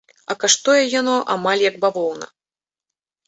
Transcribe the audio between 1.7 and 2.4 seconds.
бавоўна.